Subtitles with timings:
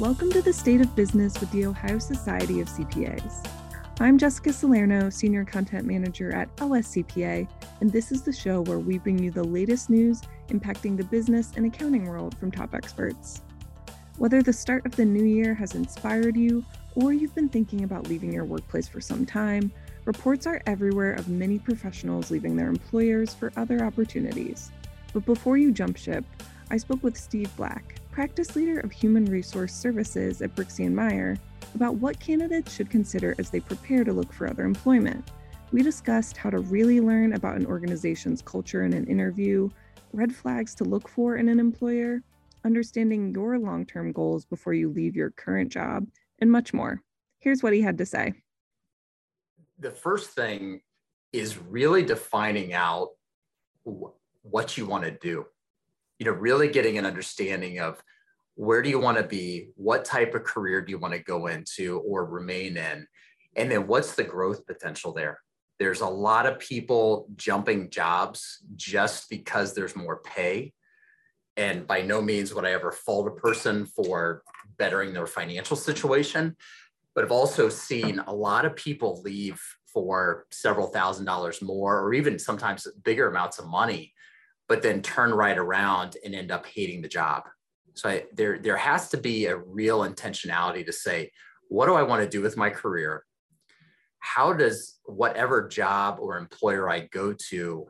[0.00, 3.46] Welcome to the State of Business with the Ohio Society of CPAs.
[4.00, 7.48] I'm Jessica Salerno, Senior Content Manager at OSCPA,
[7.80, 11.52] and this is the show where we bring you the latest news impacting the business
[11.56, 13.42] and accounting world from top experts.
[14.18, 16.64] Whether the start of the new year has inspired you
[16.96, 19.70] or you've been thinking about leaving your workplace for some time,
[20.06, 24.72] reports are everywhere of many professionals leaving their employers for other opportunities.
[25.12, 26.24] But before you jump ship,
[26.68, 31.36] I spoke with Steve Black, practice leader of human resource services at Brixey and Meyer,
[31.74, 35.32] about what candidates should consider as they prepare to look for other employment.
[35.72, 39.68] We discussed how to really learn about an organization's culture in an interview,
[40.12, 42.22] red flags to look for in an employer,
[42.64, 46.06] understanding your long term goals before you leave your current job,
[46.38, 47.02] and much more.
[47.40, 48.32] Here's what he had to say.
[49.80, 50.82] The first thing
[51.32, 53.08] is really defining out
[54.42, 55.46] what you want to do
[56.24, 58.02] you know, really getting an understanding of
[58.54, 61.48] where do you want to be, what type of career do you want to go
[61.48, 63.06] into or remain in,
[63.56, 65.38] and then what's the growth potential there.
[65.78, 70.72] There's a lot of people jumping jobs just because there's more pay.
[71.58, 74.42] And by no means would I ever fault a person for
[74.78, 76.56] bettering their financial situation,
[77.14, 79.60] but I've also seen a lot of people leave
[79.92, 84.14] for several thousand dollars more, or even sometimes bigger amounts of money
[84.68, 87.44] but then turn right around and end up hating the job.
[87.94, 91.30] So I, there, there has to be a real intentionality to say,
[91.68, 93.24] what do I want to do with my career?
[94.18, 97.86] How does whatever job or employer I go to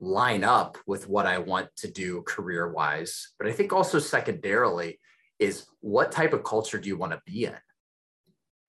[0.00, 3.32] line up with what I want to do career wise?
[3.38, 4.98] But I think also secondarily
[5.38, 7.56] is what type of culture do you want to be in?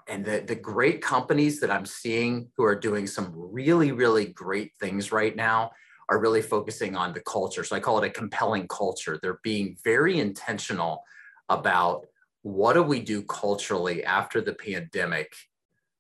[0.08, 4.72] And the, the great companies that I'm seeing who are doing some really, really great
[4.80, 5.72] things right now
[6.10, 7.64] are really focusing on the culture.
[7.64, 9.20] So I call it a compelling culture.
[9.22, 11.04] They're being very intentional
[11.50, 12.06] about
[12.42, 15.34] what do we do culturally after the pandemic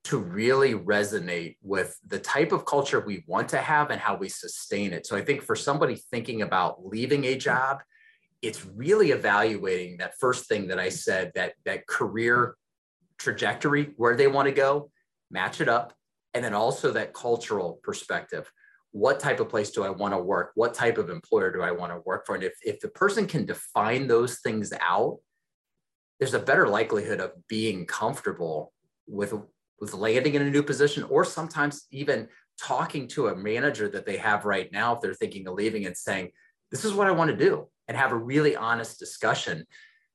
[0.05, 4.29] to really resonate with the type of culture we want to have and how we
[4.29, 5.07] sustain it.
[5.07, 7.79] So I think for somebody thinking about leaving a job,
[8.43, 12.55] it's really evaluating that first thing that I said that that career
[13.17, 14.91] trajectory where they want to go,
[15.31, 15.93] match it up,
[16.35, 18.51] and then also that cultural perspective
[18.95, 20.51] what type of place do I want to work?
[20.55, 22.33] What type of employer do I want to work for?
[22.33, 25.17] And if, if the person can define those things out,
[26.17, 28.71] there's a better likelihood of being comfortable
[29.05, 29.33] with,
[29.81, 34.15] with landing in a new position or sometimes even talking to a manager that they
[34.15, 36.31] have right now if they're thinking of leaving and saying,
[36.71, 39.65] this is what I want to do and have a really honest discussion.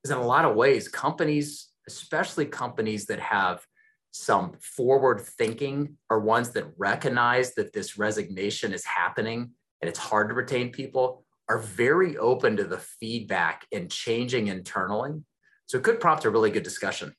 [0.03, 3.61] Because in a lot of ways, companies, especially companies that have
[4.13, 9.51] some forward thinking are ones that recognize that this resignation is happening
[9.81, 15.13] and it's hard to retain people are very open to the feedback and changing internally
[15.67, 17.15] so it could prompt a really good discussion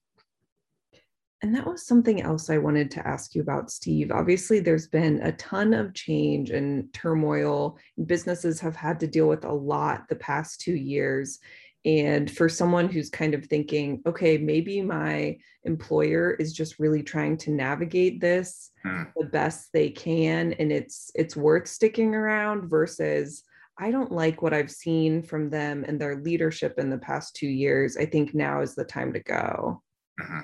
[1.44, 4.12] and that was something else I wanted to ask you about, Steve.
[4.12, 7.80] Obviously, there's been a ton of change and turmoil.
[8.06, 11.40] Businesses have had to deal with a lot the past two years.
[11.84, 17.38] And for someone who's kind of thinking, okay, maybe my employer is just really trying
[17.38, 19.04] to navigate this hmm.
[19.18, 23.44] the best they can and it's it's worth sticking around versus
[23.78, 27.48] I don't like what I've seen from them and their leadership in the past 2
[27.48, 27.98] years.
[27.98, 29.82] I think now is the time to go.
[30.20, 30.40] Mm-hmm.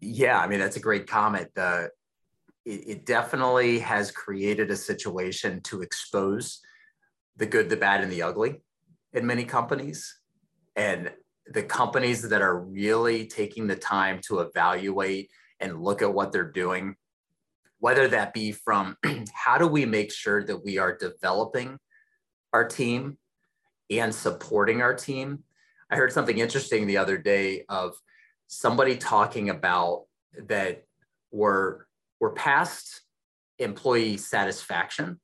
[0.00, 1.48] Yeah, I mean that's a great comment.
[1.56, 1.88] Uh,
[2.64, 6.60] it, it definitely has created a situation to expose
[7.36, 8.62] the good, the bad, and the ugly
[9.16, 10.20] in many companies.
[10.76, 11.10] And
[11.46, 16.52] the companies that are really taking the time to evaluate and look at what they're
[16.52, 16.96] doing,
[17.78, 18.96] whether that be from
[19.34, 21.78] how do we make sure that we are developing
[22.52, 23.16] our team
[23.90, 25.44] and supporting our team.
[25.90, 27.96] I heard something interesting the other day of
[28.48, 30.04] somebody talking about
[30.48, 30.84] that
[31.30, 31.84] we're,
[32.20, 33.02] we're past
[33.58, 35.20] employee satisfaction.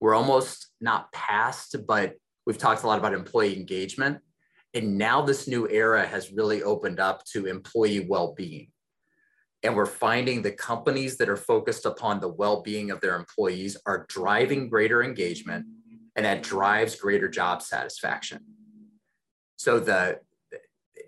[0.00, 2.16] We're almost not past, but
[2.46, 4.18] We've talked a lot about employee engagement.
[4.74, 8.68] And now this new era has really opened up to employee well-being.
[9.62, 14.04] And we're finding the companies that are focused upon the well-being of their employees are
[14.08, 15.64] driving greater engagement
[16.16, 18.40] and that drives greater job satisfaction.
[19.56, 20.20] So the,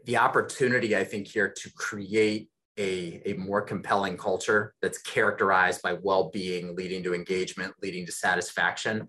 [0.04, 5.94] the opportunity, I think, here to create a, a more compelling culture that's characterized by
[5.94, 9.06] well-being, leading to engagement, leading to satisfaction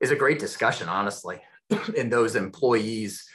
[0.00, 1.40] is a great discussion, honestly.
[1.96, 3.26] And those employees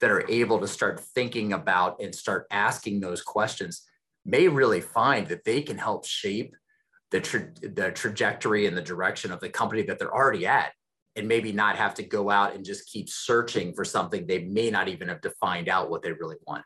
[0.00, 3.82] that are able to start thinking about and start asking those questions
[4.24, 6.54] may really find that they can help shape
[7.10, 10.72] the, tra- the trajectory and the direction of the company that they're already at
[11.14, 14.70] and maybe not have to go out and just keep searching for something they may
[14.70, 16.64] not even have defined out what they really want.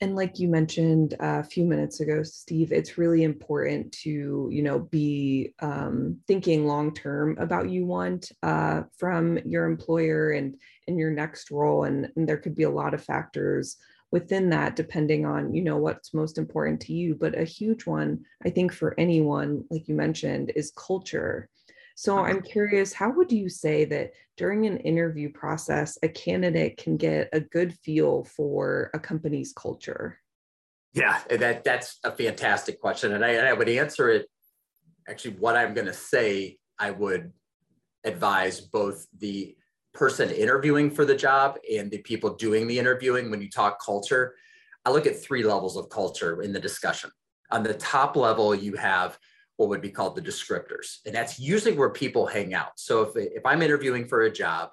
[0.00, 4.78] And like you mentioned a few minutes ago steve it's really important to you know
[4.78, 10.56] be um, thinking long term about you want uh, from your employer and
[10.90, 11.84] in your next role.
[11.84, 13.76] And, and there could be a lot of factors
[14.12, 17.14] within that depending on you know what's most important to you.
[17.14, 21.48] But a huge one i think for anyone like you mentioned is culture
[21.96, 22.28] so uh-huh.
[22.28, 27.28] I'm curious, how would you say that during an interview process, a candidate can get
[27.32, 30.18] a good feel for a company's culture?
[30.92, 34.26] Yeah, that that's a fantastic question, and I, and I would answer it.
[35.08, 37.32] Actually, what I'm going to say, I would
[38.04, 39.56] advise both the
[39.92, 43.30] person interviewing for the job and the people doing the interviewing.
[43.30, 44.34] When you talk culture,
[44.84, 47.10] I look at three levels of culture in the discussion.
[47.50, 49.18] On the top level, you have
[49.60, 51.00] what would be called the descriptors.
[51.04, 52.72] And that's usually where people hang out.
[52.76, 54.70] So if, if I'm interviewing for a job,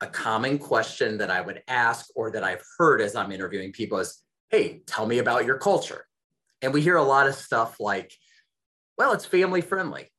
[0.00, 3.98] a common question that I would ask or that I've heard as I'm interviewing people
[3.98, 4.20] is,
[4.50, 6.04] hey, tell me about your culture.
[6.60, 8.12] And we hear a lot of stuff like,
[8.96, 10.10] well, it's family friendly,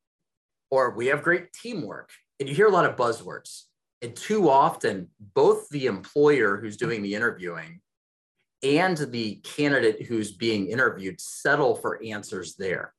[0.72, 2.12] or we have great teamwork.
[2.40, 3.64] And you hear a lot of buzzwords.
[4.02, 7.82] And too often, both the employer who's doing the interviewing
[8.64, 12.94] and the candidate who's being interviewed settle for answers there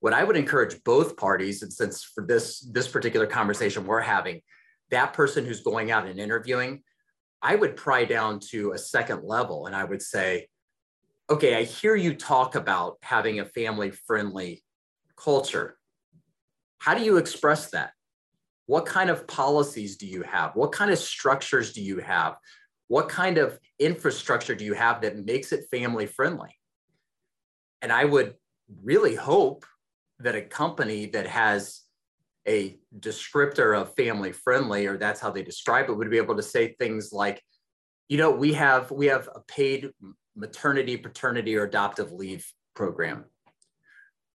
[0.00, 4.40] what I would encourage both parties, and since for this this particular conversation we're having,
[4.90, 6.82] that person who's going out and interviewing,
[7.42, 10.48] I would pry down to a second level, and I would say,
[11.28, 14.62] okay, I hear you talk about having a family friendly
[15.16, 15.76] culture.
[16.78, 17.92] How do you express that?
[18.66, 20.54] What kind of policies do you have?
[20.54, 22.36] What kind of structures do you have?
[22.88, 26.54] What kind of infrastructure do you have that makes it family friendly?
[27.82, 28.34] And I would
[28.82, 29.64] really hope
[30.20, 31.82] that a company that has
[32.48, 36.42] a descriptor of family friendly or that's how they describe it would be able to
[36.42, 37.42] say things like
[38.08, 39.90] you know we have we have a paid
[40.36, 42.46] maternity paternity or adoptive leave
[42.76, 43.24] program.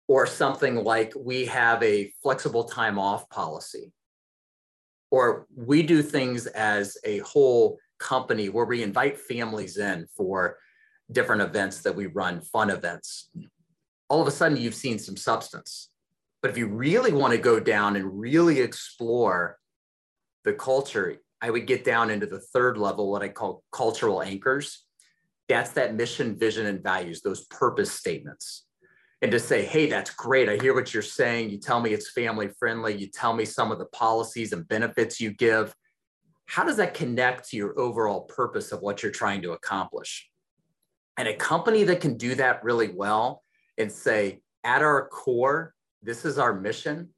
[0.07, 3.93] Or something like we have a flexible time off policy.
[5.09, 10.57] Or we do things as a whole company where we invite families in for
[11.11, 13.29] different events that we run fun events
[14.11, 15.89] all of a sudden you've seen some substance.
[16.41, 19.57] But if you really want to go down and really explore
[20.43, 24.83] the culture, I would get down into the third level, what I call cultural anchors.
[25.47, 28.65] That's that mission, vision, and values, those purpose statements.
[29.21, 30.49] And to say, hey, that's great.
[30.49, 31.49] I hear what you're saying.
[31.49, 32.97] You tell me it's family friendly.
[32.97, 35.73] You tell me some of the policies and benefits you give.
[36.47, 40.29] How does that connect to your overall purpose of what you're trying to accomplish?
[41.15, 43.43] And a company that can do that really well
[43.77, 47.09] and say, at our core, this is our mission.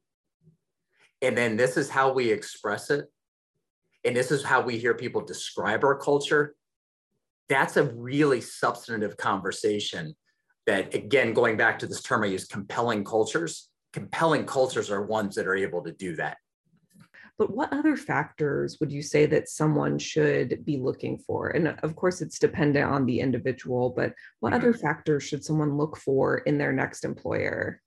[1.22, 3.06] And then this is how we express it.
[4.04, 6.54] And this is how we hear people describe our culture.
[7.48, 10.14] That's a really substantive conversation
[10.66, 13.70] that, again, going back to this term I use, compelling cultures.
[13.92, 16.38] Compelling cultures are ones that are able to do that.
[17.36, 21.48] But what other factors would you say that someone should be looking for?
[21.48, 24.62] And of course, it's dependent on the individual, but what mm-hmm.
[24.62, 27.80] other factors should someone look for in their next employer?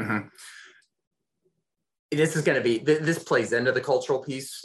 [0.00, 0.28] Mm-hmm.
[2.10, 4.64] This is going to be, this plays into the cultural piece.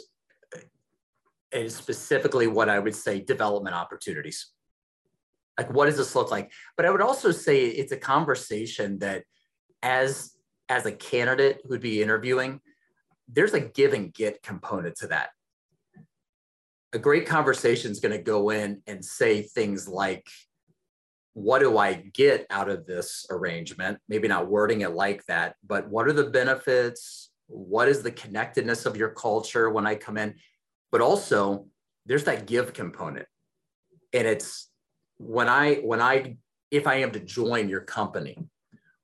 [1.52, 4.52] And specifically what I would say development opportunities.
[5.58, 6.50] Like, what does this look like?
[6.76, 9.24] But I would also say it's a conversation that
[9.82, 10.32] as
[10.70, 12.60] as a candidate who'd be interviewing,
[13.32, 15.30] there's a give and get component to that.
[16.92, 20.26] A great conversation is going to go in and say things like,
[21.34, 23.98] what do I get out of this arrangement?
[24.08, 27.30] Maybe not wording it like that, but what are the benefits?
[27.46, 30.34] What is the connectedness of your culture when I come in?
[30.90, 31.66] But also,
[32.06, 33.26] there's that give component.
[34.12, 34.68] And it's
[35.18, 36.36] when I, when I,
[36.72, 38.36] if I am to join your company,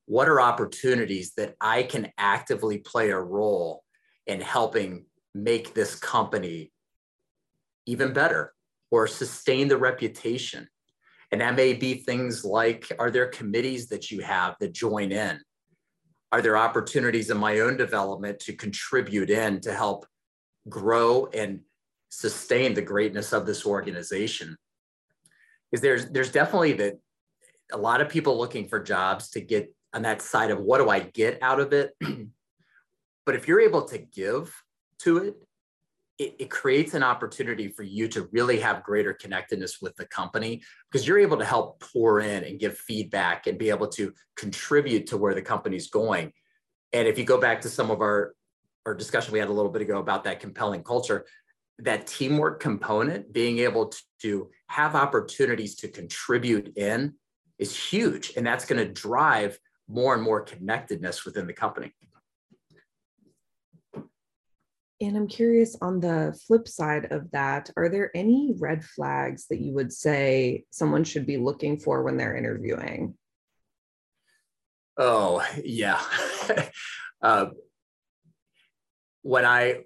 [0.06, 3.85] what are opportunities that I can actively play a role
[4.26, 6.73] in helping make this company
[7.87, 8.52] even better
[8.90, 10.68] or sustain the reputation.
[11.33, 15.40] And that may be things like are there committees that you have that join in?
[16.33, 20.06] Are there opportunities in my own development to contribute in to help
[20.68, 21.61] grow and
[22.09, 24.56] sustain the greatness of this organization?
[25.71, 26.95] Because there's there's definitely that
[27.73, 30.88] a lot of people looking for jobs to get on that side of what do
[30.88, 31.95] I get out of it?
[33.26, 34.54] But if you're able to give
[35.00, 35.35] to it,
[36.18, 40.62] it, it, creates an opportunity for you to really have greater connectedness with the company
[40.90, 45.09] because you're able to help pour in and give feedback and be able to contribute
[45.09, 46.33] to where the company's going.
[46.95, 48.35] And if you go back to some of our,
[48.87, 51.26] our discussion we had a little bit ago about that compelling culture,
[51.80, 53.92] that teamwork component, being able
[54.23, 57.12] to have opportunities to contribute in
[57.59, 58.33] is huge.
[58.38, 61.92] And that's going to drive more and more connectedness within the company.
[65.00, 69.60] And I'm curious on the flip side of that, are there any red flags that
[69.60, 73.14] you would say someone should be looking for when they're interviewing?
[74.96, 76.00] Oh, yeah.
[77.22, 77.46] uh,
[79.22, 79.84] when I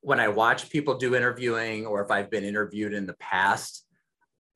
[0.00, 3.84] when I watch people do interviewing or if I've been interviewed in the past,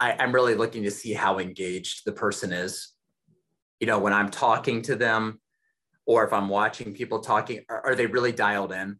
[0.00, 2.92] I, I'm really looking to see how engaged the person is.
[3.80, 5.40] You know, when I'm talking to them
[6.06, 8.99] or if I'm watching people talking, are, are they really dialed in?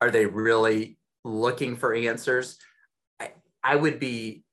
[0.00, 2.58] Are they really looking for answers?
[3.20, 4.44] I, I would be,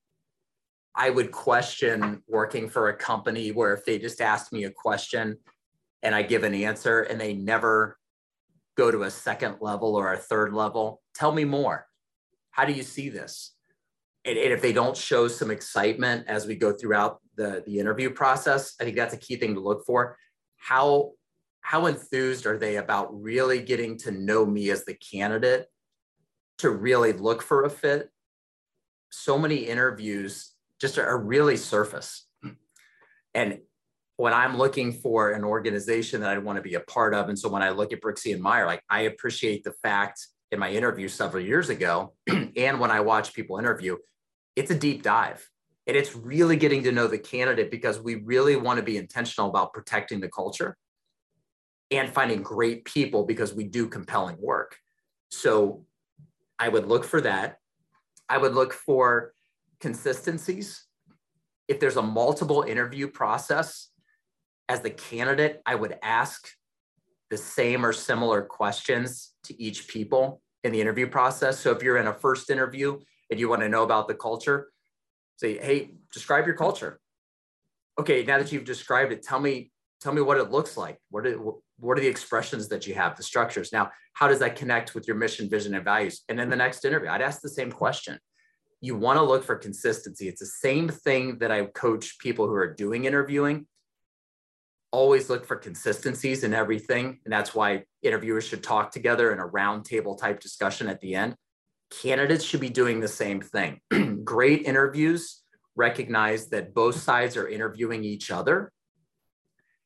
[0.95, 5.37] I would question working for a company where if they just ask me a question
[6.03, 7.97] and I give an answer and they never
[8.75, 11.87] go to a second level or a third level, tell me more.
[12.51, 13.53] How do you see this?
[14.25, 18.09] And, and if they don't show some excitement as we go throughout the, the interview
[18.09, 20.17] process, I think that's a key thing to look for.
[20.57, 21.11] How
[21.67, 25.65] how enthused are they about really getting to know me as the candidate
[26.57, 28.09] to really look for a fit?
[29.09, 32.25] So many interviews just are really surface.
[33.33, 33.59] And
[34.15, 37.37] when I'm looking for an organization that I want to be a part of, and
[37.37, 40.71] so when I look at Brixey and Meyer, like I appreciate the fact in my
[40.71, 43.97] interview several years ago, and when I watch people interview,
[44.55, 45.45] it's a deep dive.
[45.85, 49.49] And it's really getting to know the candidate because we really want to be intentional
[49.49, 50.77] about protecting the culture
[51.91, 54.77] and finding great people because we do compelling work.
[55.29, 55.85] So
[56.59, 57.59] I would look for that.
[58.29, 59.33] I would look for
[59.79, 60.85] consistencies.
[61.67, 63.89] If there's a multiple interview process,
[64.69, 66.49] as the candidate, I would ask
[67.29, 71.59] the same or similar questions to each people in the interview process.
[71.59, 74.69] So if you're in a first interview and you want to know about the culture,
[75.37, 76.99] say, hey, describe your culture.
[77.99, 80.97] Okay, now that you've described it, tell me tell me what it looks like.
[81.09, 81.37] What are,
[81.79, 83.71] what are the expressions that you have, the structures?
[83.71, 86.23] Now, how does that connect with your mission, vision, and values?
[86.29, 88.19] And in the next interview, I'd ask the same question.
[88.81, 90.27] You want to look for consistency.
[90.27, 93.67] It's the same thing that I coach people who are doing interviewing.
[94.91, 97.19] Always look for consistencies in everything.
[97.25, 101.35] And that's why interviewers should talk together in a roundtable type discussion at the end.
[101.89, 103.79] Candidates should be doing the same thing.
[104.23, 105.41] Great interviews
[105.75, 108.71] recognize that both sides are interviewing each other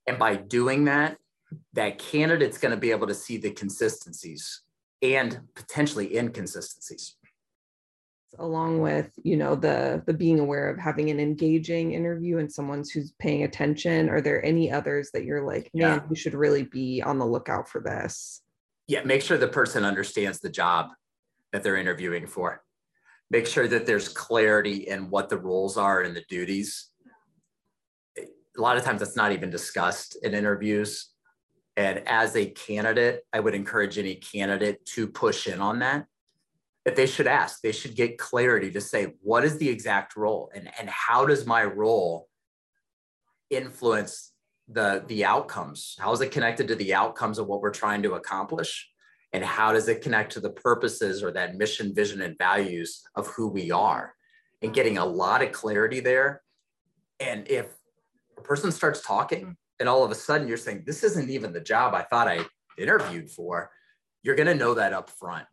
[0.08, 1.18] and by doing that,
[1.74, 4.62] that candidate's going to be able to see the consistencies
[5.02, 7.16] and potentially inconsistencies.
[8.40, 12.84] Along with you know the the being aware of having an engaging interview and someone
[12.94, 16.02] who's paying attention are there any others that you're like man yeah.
[16.10, 18.42] you should really be on the lookout for this
[18.88, 20.92] yeah make sure the person understands the job
[21.52, 22.64] that they're interviewing for.
[23.30, 26.91] Make sure that there's clarity in what the roles are and the duties
[28.58, 31.10] a lot of times that's not even discussed in interviews.
[31.78, 36.06] And as a candidate, I would encourage any candidate to push in on that.
[36.84, 40.52] That they should ask, they should get clarity to say, what is the exact role
[40.56, 42.28] and, and how does my role
[43.52, 44.32] influence
[44.68, 45.96] the, the outcomes?
[46.00, 48.90] How is it connected to the outcomes of what we're trying to accomplish?
[49.32, 53.28] And how does it connect to the purposes or that mission, vision, and values of
[53.28, 54.16] who we are?
[54.64, 56.42] And getting a lot of clarity there.
[57.20, 57.68] And if
[58.42, 61.62] a person starts talking and all of a sudden you're saying this isn't even the
[61.62, 62.40] job i thought i
[62.78, 63.70] interviewed for
[64.24, 65.46] you're going to know that up front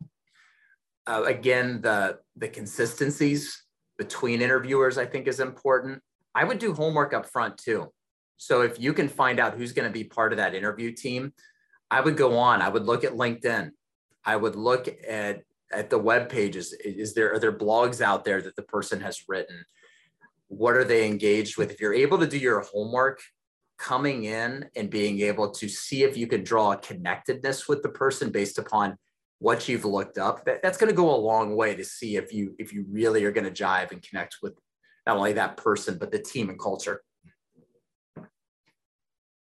[1.07, 3.63] uh, again the the consistencies
[3.97, 6.01] between interviewers i think is important.
[6.35, 7.91] I would do homework up front too.
[8.37, 11.33] So if you can find out who's going to be part of that interview team
[11.91, 12.61] i would go on.
[12.61, 13.71] I would look at linkedin.
[14.23, 15.41] I would look at
[15.71, 16.73] at the web pages.
[16.73, 19.65] Is there are there blogs out there that the person has written
[20.49, 23.21] what are they engaged with if you're able to do your homework
[23.77, 27.89] coming in and being able to see if you can draw a connectedness with the
[27.89, 28.97] person based upon
[29.37, 32.33] what you've looked up that, that's going to go a long way to see if
[32.33, 34.53] you if you really are going to jive and connect with
[35.07, 37.01] not only that person but the team and culture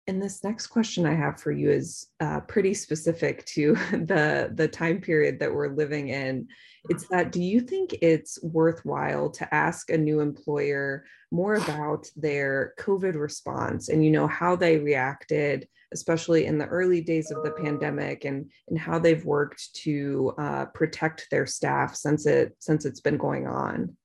[0.07, 4.67] and this next question I have for you is uh, pretty specific to the the
[4.67, 6.47] time period that we're living in.
[6.89, 12.73] It's that do you think it's worthwhile to ask a new employer more about their
[12.79, 17.51] COVID response and you know how they reacted, especially in the early days of the
[17.51, 23.01] pandemic, and and how they've worked to uh, protect their staff since it since it's
[23.01, 23.95] been going on.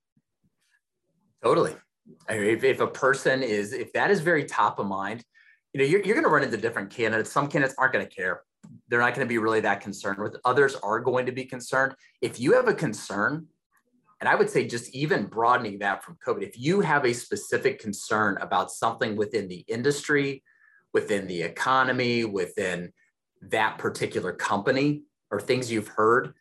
[1.43, 1.75] Totally.
[2.27, 5.23] If, if a person is if that is very top of mind
[5.73, 7.31] you know, you're, you're going to run into different candidates.
[7.31, 8.41] Some candidates aren't going to care.
[8.87, 10.35] They're not going to be really that concerned with.
[10.45, 11.95] Others are going to be concerned.
[12.21, 13.47] If you have a concern,
[14.19, 17.79] and I would say just even broadening that from COVID, if you have a specific
[17.79, 20.43] concern about something within the industry,
[20.93, 22.91] within the economy, within
[23.41, 26.33] that particular company, or things you've heard,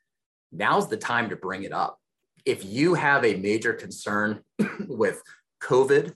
[0.51, 1.99] now's the time to bring it up.
[2.45, 4.43] If you have a major concern
[4.89, 5.23] with
[5.63, 6.15] COVID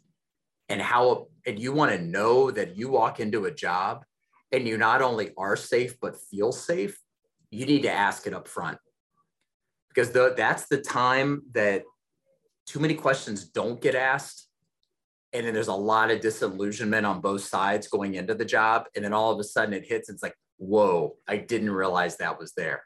[0.69, 4.05] and how, and you want to know that you walk into a job
[4.53, 6.99] and you not only are safe, but feel safe,
[7.51, 8.79] you need to ask it up front.
[9.89, 11.83] Because the, that's the time that
[12.67, 14.49] too many questions don't get asked.
[15.33, 18.87] And then there's a lot of disillusionment on both sides going into the job.
[18.95, 22.39] And then all of a sudden it hits, it's like, whoa, I didn't realize that
[22.39, 22.85] was there.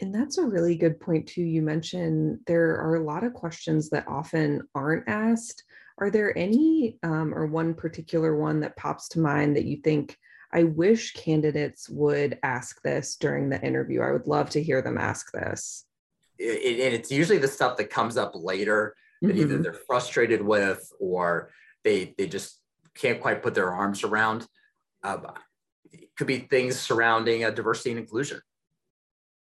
[0.00, 1.42] And that's a really good point, too.
[1.42, 5.64] You mentioned there are a lot of questions that often aren't asked.
[5.98, 10.16] Are there any, um, or one particular one that pops to mind that you think,
[10.52, 14.02] I wish candidates would ask this during the interview?
[14.02, 15.84] I would love to hear them ask this.
[16.38, 19.38] It, and it's usually the stuff that comes up later that mm-hmm.
[19.38, 21.50] either they're frustrated with or
[21.82, 22.60] they, they just
[22.94, 24.46] can't quite put their arms around.
[25.02, 25.18] Uh,
[25.90, 28.40] it could be things surrounding uh, diversity and inclusion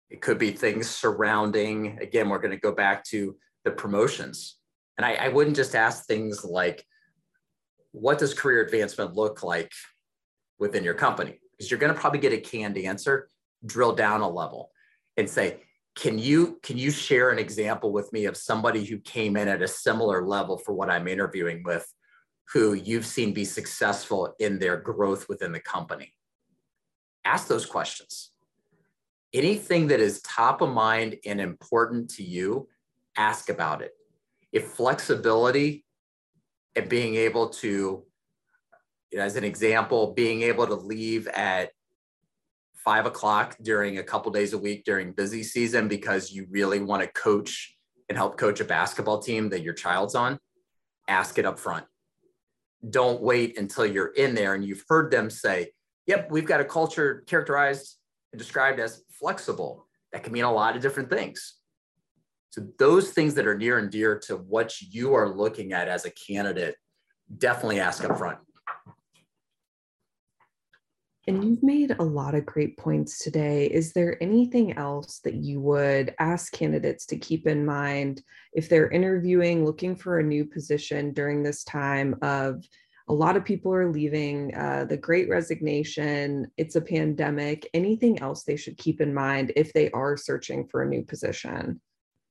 [0.09, 4.57] it could be things surrounding, again, we're going to go back to the promotions.
[4.97, 6.85] And I, I wouldn't just ask things like,
[7.91, 9.71] what does career advancement look like
[10.59, 11.39] within your company?
[11.51, 13.29] Because you're going to probably get a canned answer,
[13.65, 14.71] drill down a level
[15.17, 15.61] and say,
[15.95, 19.61] can you can you share an example with me of somebody who came in at
[19.61, 21.87] a similar level for what I'm interviewing with
[22.51, 26.13] who you've seen be successful in their growth within the company?
[27.23, 28.31] Ask those questions
[29.35, 32.67] anything that is top of mind and important to you,
[33.17, 33.91] ask about it.
[34.55, 35.85] If flexibility
[36.75, 38.05] and being able to,
[39.15, 41.71] as an example, being able to leave at
[42.73, 47.03] five o'clock during a couple days a week during busy season because you really want
[47.03, 47.75] to coach
[48.07, 50.39] and help coach a basketball team that your child's on,
[51.09, 51.85] ask it up front.
[52.89, 55.71] Don't wait until you're in there and you've heard them say,
[56.07, 57.97] Yep, we've got a culture characterized
[58.31, 59.85] and described as flexible.
[60.13, 61.55] That can mean a lot of different things.
[62.55, 66.05] So those things that are near and dear to what you are looking at as
[66.05, 66.77] a candidate,
[67.37, 68.37] definitely ask up front.
[71.27, 73.65] And you've made a lot of great points today.
[73.65, 78.89] Is there anything else that you would ask candidates to keep in mind if they're
[78.89, 82.63] interviewing, looking for a new position during this time of
[83.09, 88.43] a lot of people are leaving, uh, the great resignation, it's a pandemic, anything else
[88.43, 91.81] they should keep in mind if they are searching for a new position?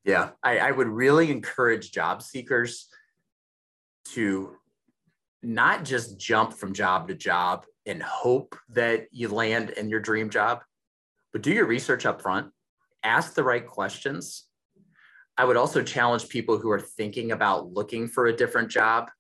[0.05, 2.89] Yeah, I, I would really encourage job seekers
[4.13, 4.57] to
[5.43, 10.31] not just jump from job to job and hope that you land in your dream
[10.31, 10.63] job,
[11.33, 12.51] but do your research up front,
[13.03, 14.45] ask the right questions.
[15.37, 19.11] I would also challenge people who are thinking about looking for a different job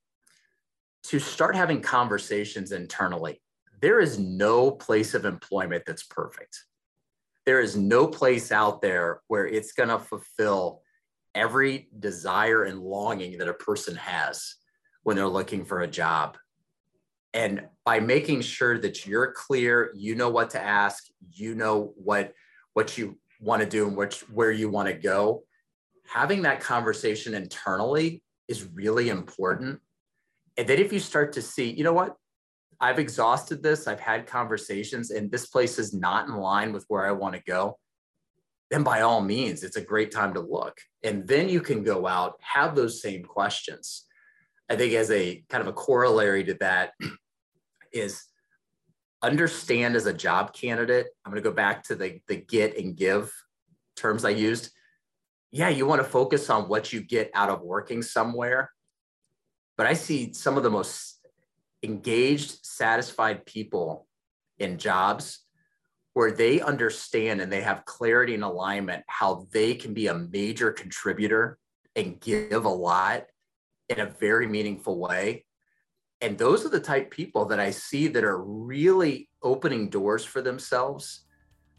[1.04, 3.42] to start having conversations internally.
[3.80, 6.64] There is no place of employment that's perfect.
[7.46, 10.82] There is no place out there where it's going to fulfill
[11.34, 14.54] every desire and longing that a person has
[15.02, 16.38] when they're looking for a job.
[17.34, 22.32] And by making sure that you're clear, you know what to ask, you know what
[22.72, 25.44] what you want to do and which where you want to go,
[26.06, 29.80] having that conversation internally is really important
[30.56, 32.16] and then if you start to see, you know what,
[32.80, 37.06] I've exhausted this, I've had conversations, and this place is not in line with where
[37.06, 37.78] I want to go,
[38.70, 40.78] then by all means, it's a great time to look.
[41.02, 44.04] And then you can go out, have those same questions.
[44.68, 46.92] I think as a kind of a corollary to that
[47.92, 48.24] is
[49.22, 52.96] understand as a job candidate, I'm going to go back to the, the get and
[52.96, 53.32] give
[53.96, 54.70] terms I used.
[55.50, 58.70] Yeah, you want to focus on what you get out of working somewhere
[59.76, 61.23] but I see some of the most
[61.84, 64.06] engaged, satisfied people
[64.58, 65.40] in jobs
[66.14, 70.72] where they understand and they have clarity and alignment how they can be a major
[70.72, 71.58] contributor
[71.96, 73.24] and give a lot
[73.88, 75.44] in a very meaningful way.
[76.20, 80.40] And those are the type people that I see that are really opening doors for
[80.40, 81.24] themselves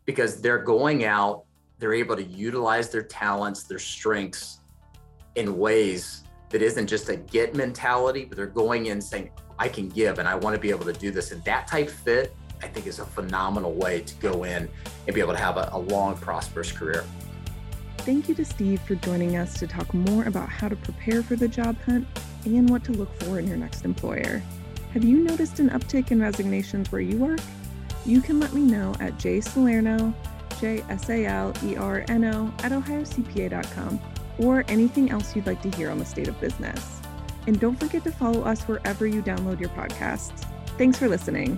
[0.06, 1.46] because they're going out,
[1.80, 4.60] they're able to utilize their talents, their strengths
[5.36, 9.90] in ways that isn't just a get mentality, but they're going in saying, I can
[9.90, 11.32] give and I want to be able to do this.
[11.32, 14.70] And that type fit, I think, is a phenomenal way to go in
[15.08, 17.06] and be able to have a, a long, prosperous career.
[18.00, 21.36] Thank you to Steve for joining us to talk more about how to prepare for
[21.36, 22.08] the job hunt
[22.46, 24.42] and what to look for in your next employer.
[24.94, 27.40] Have you noticed an uptick in resignations where you work?
[28.06, 30.14] you can let me know at jsalerno,
[30.60, 34.00] J-S-A-L-E-R-N-O, at ohiocpa.com,
[34.38, 37.02] or anything else you'd like to hear on the state of business.
[37.48, 40.46] And don't forget to follow us wherever you download your podcasts.
[40.78, 41.58] Thanks for listening.